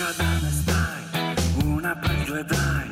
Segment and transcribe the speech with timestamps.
[0.00, 1.00] nikada ne staj,
[1.64, 2.89] unapred gledaj.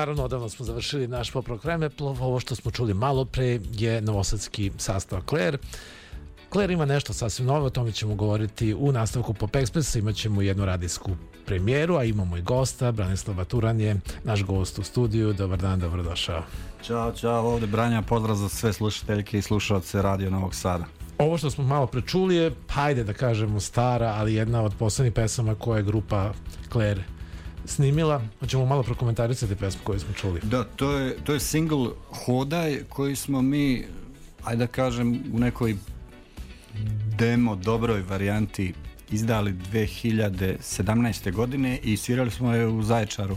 [0.00, 2.22] Naravno, odavno smo završili naš popravak vremeplov.
[2.22, 5.58] Ovo što smo čuli malo pre je novosadski sastav Claire.
[6.52, 9.98] Claire ima nešto sasvim novo, o tome ćemo govoriti u nastavku Pop Expressa.
[9.98, 11.10] Imat ćemo jednu radijsku
[11.46, 12.92] premijeru, a imamo i gosta.
[12.92, 15.32] Branislava Turan je naš gost u studiju.
[15.32, 16.42] Dobar dan, dobrodošao.
[16.82, 20.84] Ćao, čao, ovde Branja, pozdrav za sve slušateljke i slušalce Radio Novog Sada.
[21.18, 25.54] Ovo što smo malo prečuli je, hajde da kažemo, stara, ali jedna od poslednjih pesama
[25.54, 26.32] koje je grupa
[26.72, 27.02] Claire
[27.70, 28.22] snimila.
[28.40, 30.40] Hoćemo malo prokomentarisati pesmu koju smo čuli.
[30.42, 31.90] Da, to je, to je single
[32.24, 33.84] Hodaj koji smo mi,
[34.44, 35.76] ajde da kažem, u nekoj
[37.18, 38.74] demo dobroj varijanti
[39.10, 41.32] izdali 2017.
[41.32, 43.36] godine i svirali smo je u Zaječaru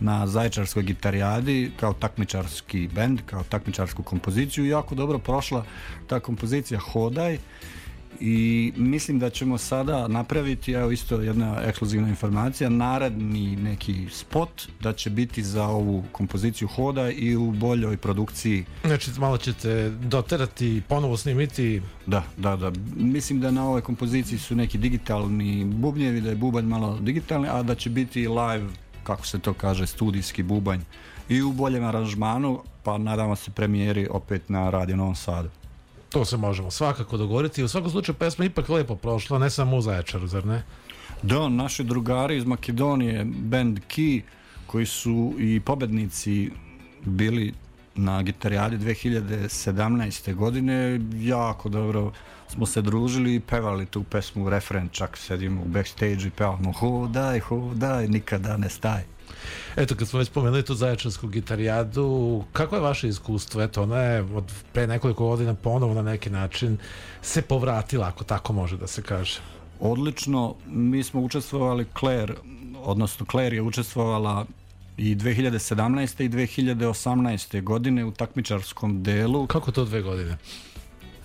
[0.00, 5.64] na Zaječarskoj gitarijadi kao takmičarski bend, kao takmičarsku kompoziciju jako dobro prošla
[6.06, 7.38] ta kompozicija Hodaj
[8.20, 14.92] i mislim da ćemo sada napraviti, evo isto jedna ekskluzivna informacija, naredni neki spot da
[14.92, 21.16] će biti za ovu kompoziciju Hoda i u boljoj produkciji Znači, malo ćete doterati, ponovo
[21.16, 22.72] snimiti Da, da, da.
[22.96, 27.62] Mislim da na ovoj kompoziciji su neki digitalni bubnjevi, da je bubanj malo digitalni, a
[27.62, 28.68] da će biti live,
[29.02, 30.80] kako se to kaže, studijski bubanj
[31.28, 35.61] i u boljem aranžmanu, pa nadamo se premijeri opet na Radio Novom Sadu.
[36.12, 37.62] To se možemo svakako dogovoriti.
[37.62, 40.62] U svakom slučaju pesma ipak lepo prošla, ne samo u Zaječaru, zar ne?
[41.22, 44.20] Da, naši drugari iz Makedonije, band Key,
[44.66, 46.50] koji su i pobednici
[47.04, 47.54] bili
[47.94, 50.34] na gitarijadi 2017.
[50.34, 52.12] godine, jako dobro
[52.48, 57.40] smo se družili i pevali tu pesmu, refren, čak sedimo u backstage i pevamo hodaj,
[57.40, 59.02] hodaj, nikada ne staj.
[59.76, 63.62] Eto, kad smo već spomenuli tu zaječarsku gitarijadu, kako je vaše iskustvo?
[63.62, 66.78] Eto, ona je od pre nekoliko godina ponovo na neki način
[67.22, 69.40] se povratila, ako tako može da se kaže.
[69.80, 72.34] Odlično, mi smo učestvovali Claire,
[72.82, 74.46] odnosno Claire je učestvovala
[74.96, 76.24] i 2017.
[76.24, 77.62] i 2018.
[77.62, 79.46] godine u takmičarskom delu.
[79.46, 80.36] Kako to dve godine?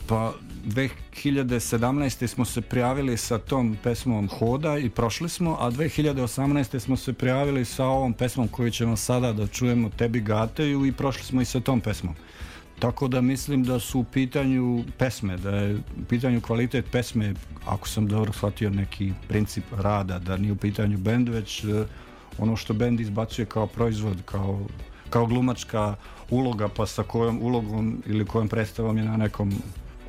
[0.07, 0.33] Pa
[0.65, 2.27] 2017.
[2.27, 6.79] smo se prijavili sa tom pesmom Hoda i prošli smo, a 2018.
[6.79, 11.23] smo se prijavili sa ovom pesmom koju ćemo sada da čujemo Tebi gateju i prošli
[11.23, 12.15] smo i sa tom pesmom.
[12.79, 17.33] Tako da mislim da su u pitanju pesme, da je u pitanju kvalitet pesme,
[17.65, 21.85] ako sam dobro shvatio neki princip rada, da nije u pitanju bend, već e,
[22.37, 24.67] ono što bend izbacuje kao proizvod, kao,
[25.09, 25.95] kao glumačka
[26.29, 29.53] uloga, pa sa kojom ulogom ili kojom predstavom je na nekom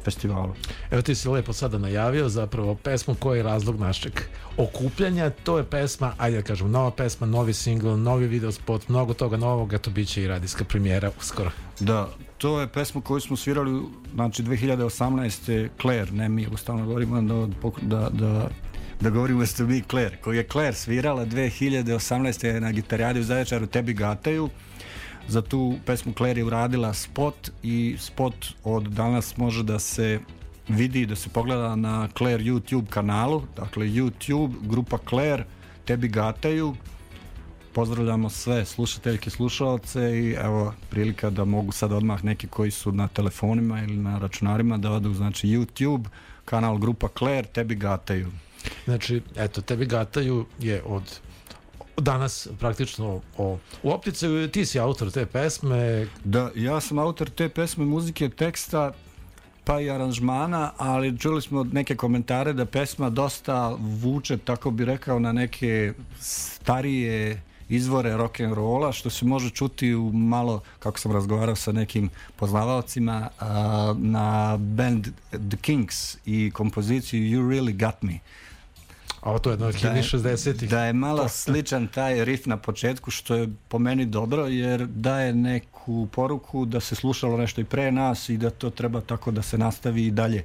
[0.05, 0.55] festivalu.
[0.91, 4.13] Evo ti si lepo sada najavio zapravo pesmu koji je razlog našeg
[4.57, 5.31] okupljanja.
[5.31, 9.37] To je pesma, ajde da kažem, nova pesma, novi single, novi video spot, mnogo toga
[9.37, 11.51] novog, a to bit će i radijska premijera uskoro.
[11.81, 12.09] Da,
[12.39, 13.83] to je pesma koju smo svirali,
[14.15, 15.69] znači 2018.
[15.81, 17.47] Claire, ne mi, stalno govorimo da,
[17.83, 18.49] da, da
[19.01, 22.61] da govorimo ste mi Claire, koju je Claire svirala 2018.
[22.61, 24.49] na gitarijadi u Zaječaru Tebi gataju.
[25.29, 28.35] Za tu pesmu Claire je uradila spot i spot
[28.65, 30.21] od danas može da se
[30.69, 35.45] vidi, da se pogleda na Claire YouTube kanalu, dakle YouTube, grupa Claire,
[35.85, 36.75] Tebi gataju
[37.73, 43.09] pozdravljamo sve slušateljke, slušalce i evo prilika da mogu sad odmah neki koji su na
[43.09, 46.05] telefonima ili na računarima da odu znači YouTube,
[46.45, 48.31] kanal grupa Claire, tebi gataju.
[48.85, 51.21] Znači, eto, tebi gataju je od
[52.01, 57.49] danas praktično o, u opticaju ti si autor te pesme Da, ja sam autor te
[57.49, 58.93] pesme, muzike, teksta,
[59.65, 65.19] pa i aranžmana, ali čuli smo neke komentare da pesma dosta vuče, tako bi rekao,
[65.19, 71.13] na neke starije izvore rock and rolla, što se može čuti u malo, kako sam
[71.13, 73.29] razgovarao sa nekim poznavaocima,
[73.97, 78.19] na band The Kings i kompoziciju You Really Got Me.
[79.21, 82.57] A to je jedno od Da je- 60-ih Da je malo sličan taj riff na
[82.57, 87.65] početku, što je po meni dobro, jer daje neku poruku da se slušalo nešto i
[87.65, 90.45] pre nas i da to treba tako da se nastavi i dalje.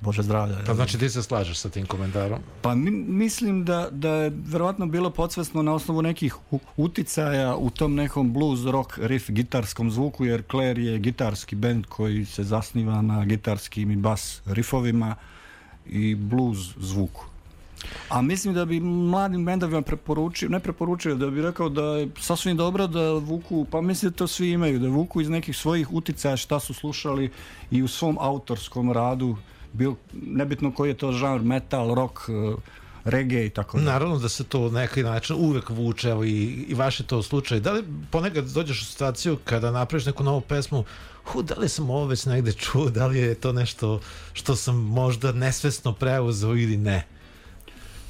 [0.00, 0.56] Bože zdravlja.
[0.66, 4.86] Pa znači ti se slažeš sa tim komentarom Pa mi, mislim da, da je verovatno
[4.86, 6.34] bilo podsvesno na osnovu nekih
[6.76, 12.24] uticaja u tom nekom blues rock riff gitarskom zvuku, jer Claire je gitarski bend koji
[12.24, 15.16] se zasniva na gitarskim i bas riffovima
[15.86, 17.24] i blues zvuku.
[18.08, 22.56] A mislim da bi mladim bendovima preporučio, ne preporučio, da bi rekao da je sasvim
[22.56, 26.36] dobro da vuku, pa mislim da to svi imaju, da vuku iz nekih svojih uticaja
[26.36, 27.30] šta su slušali
[27.70, 29.36] i u svom autorskom radu,
[29.72, 32.56] bil, nebitno koji je to žanr, metal, rock, eh,
[33.04, 33.90] reggae i tako dalje.
[33.90, 37.22] Naravno da se to na neki način uvek vuče evo, i, i vaš je to
[37.22, 37.60] slučaj.
[37.60, 40.84] Da li ponekad dođeš u situaciju kada napraviš neku novu pesmu,
[41.24, 44.00] hu, da li sam ovo već negde čuo, da li je to nešto
[44.32, 47.06] što sam možda nesvesno preuzeo ili ne?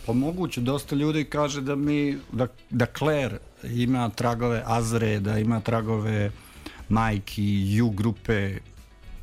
[0.08, 5.60] Pa moguće, dosta ljudi kaže da mi, da, da Claire ima tragove Azre, da ima
[5.60, 6.30] tragove
[6.88, 8.54] Majki, U grupe,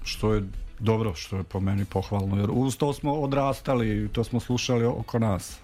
[0.04, 0.44] što je
[0.80, 5.20] dobro, što je po meni pohvalno, jer uz to smo odrastali, to smo slušali oko
[5.20, 5.58] nas.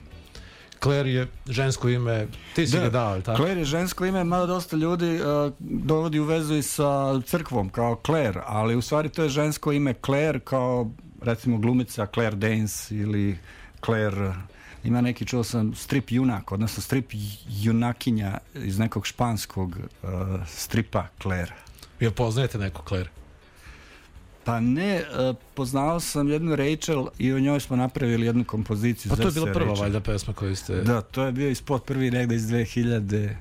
[0.83, 3.37] Claire je žensko ime, ti si Da, ga dao, tako?
[3.37, 7.99] Claire je žensko ime, mada dosta ljudi uh, dovodi u vezu i sa crkvom kao
[8.05, 10.89] Claire, ali u stvari to je žensko ime Claire kao
[11.21, 13.37] recimo glumica Claire Danes ili
[13.85, 14.33] Claire
[14.83, 17.11] ima neki čuo sam strip junak, odnosno strip
[17.49, 20.09] junakinja iz nekog španskog uh,
[20.47, 21.53] stripa Claire.
[21.99, 23.09] Jel poznajete neku Claire?
[24.43, 29.09] Pa ne, uh, poznao sam jednu Rachel i o njoj smo napravili jednu kompoziciju.
[29.09, 29.83] Pa to je bila prva Rachel.
[29.83, 30.81] valjda pesma koju ste...
[30.81, 33.35] Da, to je bio ispod prvi negde iz 2008.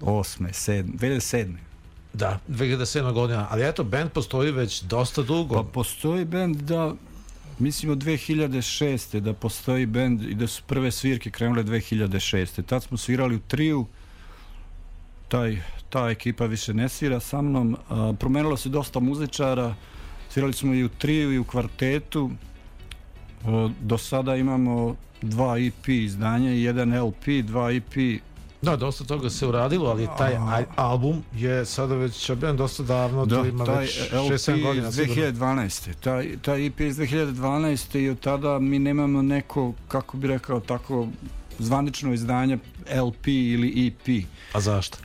[0.00, 1.56] 7, 2007.
[2.12, 3.12] Da, 2007.
[3.12, 5.54] godina, ali eto, band postoji već dosta dugo.
[5.54, 6.94] Pa postoji bend da
[7.58, 9.20] mislim od 2006.
[9.20, 12.62] da postoji bend i da su prve svirke krenule 2006.
[12.62, 13.86] Tad smo svirali u triju
[15.28, 15.58] taj,
[15.90, 19.74] ta ekipa više ne svira sa mnom a, promenilo se dosta muzičara
[20.30, 22.30] svirali smo i u triju i u kvartetu
[23.46, 28.20] O, do sada imamo dva EP izdanja i jedan LP, dva EP
[28.64, 33.26] Da, dosta toga se uradilo, ali taj aj- album je sada već objavljen dosta davno,
[33.26, 34.88] Da, to ima taj već LP 6-7 godina.
[34.88, 35.14] iz sigurno.
[35.22, 35.94] 2012.
[35.94, 37.98] Taj, taj EP iz 2012.
[37.98, 41.08] i od tada mi nemamo neko, kako bi rekao, tako
[41.58, 42.58] zvanično izdanje
[42.98, 44.24] LP ili EP.
[44.52, 44.98] A zašto?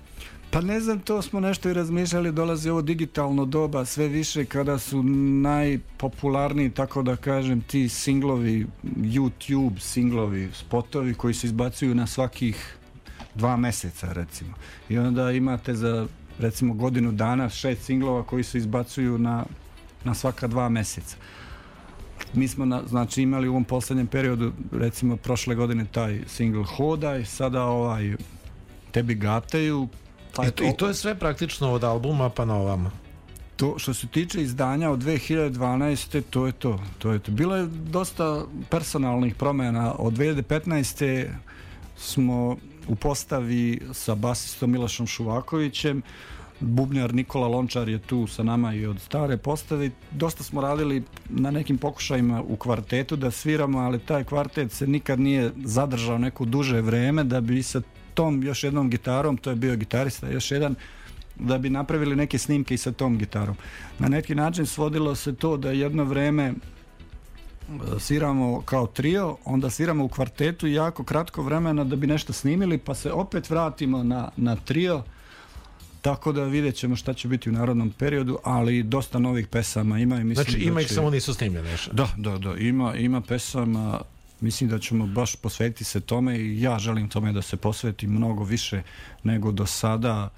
[0.51, 4.79] Pa ne znam, to smo nešto i razmišljali, dolazi ovo digitalno doba, sve više kada
[4.79, 5.03] su
[5.73, 12.75] najpopularniji, tako da kažem, ti singlovi, YouTube singlovi, spotovi koji se izbacuju na svakih
[13.35, 14.53] dva meseca, recimo.
[14.89, 16.07] I onda imate za,
[16.39, 19.45] recimo, godinu dana šest singlova koji se izbacuju na,
[20.03, 21.15] na svaka dva meseca.
[22.33, 27.25] Mi smo, na, znači, imali u ovom poslednjem periodu, recimo, prošle godine taj single Hodaj,
[27.25, 28.15] sada ovaj
[28.91, 29.87] Tebi gataju,
[30.35, 32.91] pa I to, I to je sve praktično od albuma pa na ovamo.
[33.55, 36.21] To što se tiče izdanja od 2012.
[36.29, 36.79] to je to.
[36.97, 37.31] To je to.
[37.31, 39.95] Bilo je dosta personalnih promjena.
[39.97, 41.27] Od 2015.
[41.97, 42.57] smo
[42.87, 46.01] u postavi sa basistom Milošom Šuvakovićem
[46.59, 49.89] bubnjar Nikola Lončar je tu sa nama i od stare postave.
[50.11, 55.19] Dosta smo radili na nekim pokušajima u kvartetu da sviramo, ali taj kvartet se nikad
[55.19, 57.81] nije zadržao neko duže vreme da bi sa
[58.13, 60.75] tom još jednom gitarom, to je bio gitarista, još jedan
[61.35, 63.55] da bi napravili neke snimke i sa tom gitarom.
[63.99, 66.53] Na neki način svodilo se to da jedno vreme
[67.99, 72.95] sviramo kao trio, onda sviramo u kvartetu jako kratko vremena da bi nešto snimili, pa
[72.95, 75.03] se opet vratimo na, na trio,
[76.01, 80.15] tako da vidjet ćemo šta će biti u narodnom periodu, ali dosta novih pesama ima
[80.15, 81.89] i mislim Znači da ima ih će- samo nisu snimljene još.
[81.91, 84.01] Da, da, da, ima, ima pesama,
[84.41, 88.43] mislim da ćemo baš posvetiti se tome i ja želim tome da se posveti mnogo
[88.43, 88.81] više
[89.23, 90.29] nego do sada,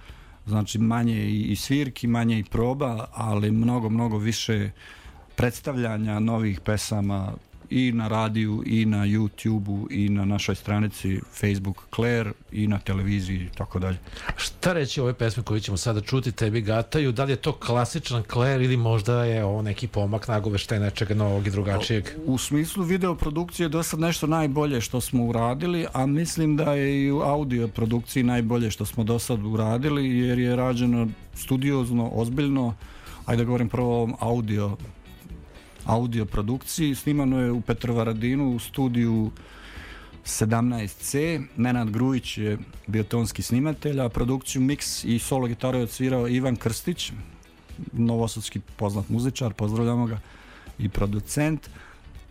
[0.45, 4.71] znači manje i, i svirki, manje i proba, ali mnogo, mnogo više
[5.35, 7.33] predstavljanja novih pesama
[7.71, 13.37] i na radiju i na YouTubeu i na našoj stranici Facebook Claire i na televiziji
[13.37, 13.97] i tako dalje.
[14.35, 17.53] Šta reći o ove pesme koje ćemo sada čuti, tebi gataju, da li je to
[17.53, 22.09] klasičan Claire ili možda je ovo neki pomak nagoveštaj nečega novog i drugačijeg?
[22.25, 27.03] U smislu video produkcije do sad nešto najbolje što smo uradili, a mislim da je
[27.03, 32.75] i u audio produkciji najbolje što smo do sad uradili, jer je rađeno studiozno, ozbiljno,
[33.25, 34.77] ajde da govorim prvo o audio
[35.85, 39.31] audio produkciji, snimano je u Petrovaradinu u studiju
[40.25, 42.57] 17C, Nenad Grujić je
[42.87, 43.05] bio
[43.39, 47.11] snimatelj, a produkciju mix i solo gitaru je odsvirao Ivan Krstić,
[47.91, 50.19] novosadski poznat muzičar, pozdravljamo ga,
[50.79, 51.69] i producent.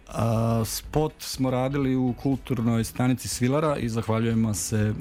[0.09, 4.95] A, spot smo radili u kulturnoj stanici Svilara i zahvaljujemo se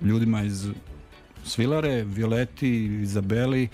[0.00, 0.68] ljudima iz
[1.44, 3.68] Svilare, Violeti, Izabeli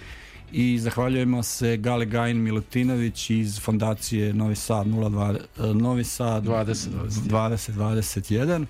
[0.53, 6.89] i zahvaljujemo se Gali Gajin Milutinović iz fondacije Novi Sad 02, eh, Novi Sad 20,
[7.27, 8.67] 2021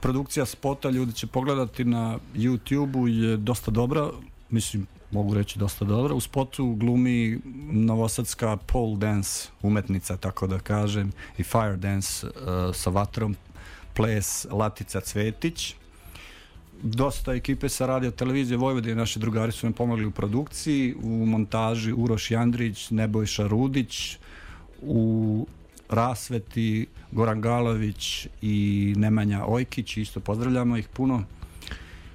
[0.00, 4.10] produkcija spota ljudi će pogledati na YouTube-u je dosta dobra
[4.50, 6.14] mislim mogu reći dosta dobra.
[6.14, 7.40] U spotu glumi
[7.72, 12.32] novosadska pole dance umetnica tako da kažem i fire dance uh,
[12.74, 13.36] sa vatrom
[13.94, 15.74] ples Latica Cvetić
[16.82, 21.92] dosta ekipe sa radio televizije Vojvodine, naši drugari su nam pomogli u produkciji, u montaži
[21.92, 24.18] Uroš Jandrić, Nebojša Rudić,
[24.82, 25.46] u
[25.88, 31.24] rasveti Goran Galović i Nemanja Ojkić, isto pozdravljamo ih puno.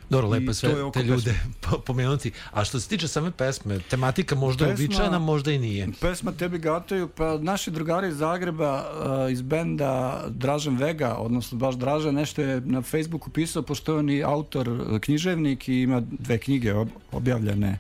[0.09, 2.31] Dobro, lepo sve te ljude po- pomenuti.
[2.51, 5.87] A što se tiče same pesme, tematika možda Pesma- uobičajena, možda i nije.
[6.01, 8.85] Pesma Tebi gataju, pa naši drugari iz Zagreba
[9.25, 14.09] uh, iz benda Dražen Vega, odnosno baš Dražen, nešto je na Facebooku pisao, pošto on
[14.09, 17.77] i autor, uh, književnik i ima dve knjige ob- objavljene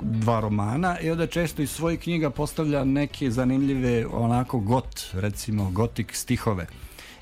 [0.00, 6.14] dva romana i onda često iz svojih knjiga postavlja neke zanimljive onako got, recimo gotik
[6.14, 6.66] stihove.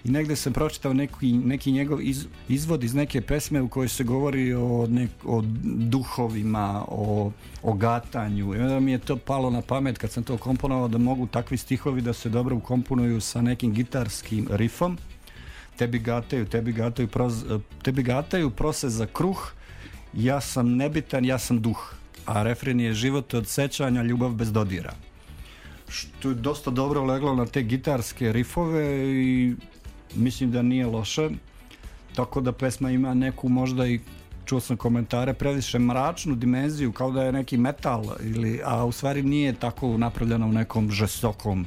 [0.04, 4.04] I negde sam pročitao neki, neki njegov iz, izvod iz neke pesme u kojoj se
[4.04, 8.54] govori o, nek, o duhovima, o, o gatanju.
[8.54, 11.56] I onda mi je to palo na pamet kad sam to komponovao da mogu takvi
[11.56, 14.98] stihovi da se dobro ukomponuju sa nekim gitarskim rifom.
[15.76, 17.44] Tebi gataju, tebi gataju, proz,
[17.82, 19.52] tebi gataju prose za kruh,
[20.14, 21.94] ja sam nebitan, ja sam duh.
[22.26, 24.94] A refren je život od sećanja, ljubav bez dodira
[25.90, 29.54] što je dosta dobro leglo na te gitarske rifove i
[30.14, 31.28] mislim da nije loše
[32.16, 34.00] tako da pesma ima neku možda i
[34.44, 39.22] čuo sam komentare previše mračnu dimenziju kao da je neki metal ili, a u stvari
[39.22, 41.66] nije tako napravljeno u nekom žestokom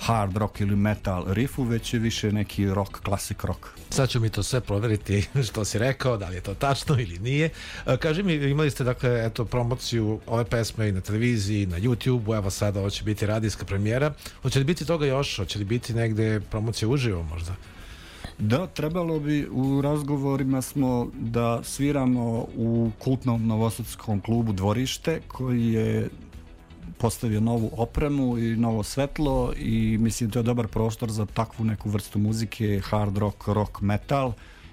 [0.00, 4.30] hard rock ili metal riffu već je više neki rock, klasik rock Sad ću mi
[4.30, 7.50] to sve proveriti što si rekao, da li je to tačno ili nije.
[7.86, 11.78] E, Kaži mi, imali ste dakle eto, promociju ove pesme i na televiziji, i na
[11.78, 14.12] YouTube-u, evo sada ovo će biti radijska premijera.
[14.42, 15.36] Hoće li biti toga još?
[15.36, 17.54] Hoće li biti negde promocija uživo možda?
[18.40, 26.08] Da, trebalo bi, u razgovorima smo da sviramo u kultnom novosadskom klubu Dvorište, koji je
[26.98, 31.90] postavio novu opremu i novo svetlo i mislim to je dobar prostor za takvu neku
[31.90, 34.32] vrstu muzike, hard rock, rock, metal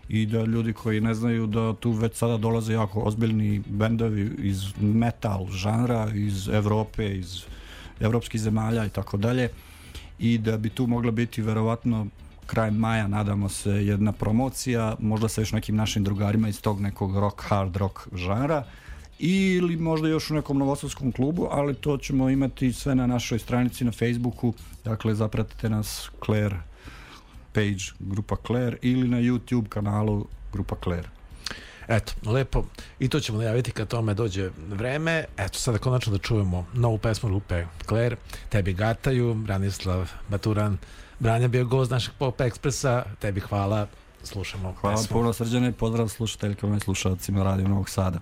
[0.10, 4.64] i da ljudi koji ne znaju da tu već sada dolaze jako ozbiljni bendovi iz
[4.82, 7.44] metal žanra, iz Evrope, iz
[8.00, 9.50] evropskih zemalja i tako dalje
[10.20, 12.08] i da bi tu mogla biti verovatno
[12.48, 17.18] krajem maja nadamo se jedna promocija možda sa još nekim našim drugarima iz tog nekog
[17.18, 18.64] rock, hard rock žanra
[19.20, 23.86] ili možda još u nekom novosadskom klubu, ali to ćemo imati sve na našoj stranici
[23.86, 26.58] na Facebooku, dakle zapratite nas Claire
[27.54, 31.10] page grupa Claire ili na YouTube kanalu grupa Claire.
[31.88, 32.64] Eto, lepo.
[33.00, 35.26] I to ćemo najaviti kad tome dođe vreme.
[35.38, 38.16] Eto, sada konačno da čujemo novu pesmu grupe Claire,
[38.50, 40.78] Tebi gataju, Branislav Baturan,
[41.20, 43.88] Branja bio gost našeg Pop Ekspresa, tebi hvala,
[44.24, 45.14] slušamo Hvala pesmu.
[45.14, 48.20] puno srđane, pozdrav slušateljkama i slušalcima Radio Novog Sada.